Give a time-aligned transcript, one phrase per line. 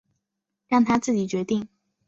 [0.67, 1.67] 让他自己决定